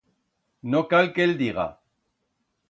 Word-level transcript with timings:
No 0.75 0.81
cal 0.93 1.11
que 1.17 1.27
el 1.29 1.35
diga. 1.43 1.67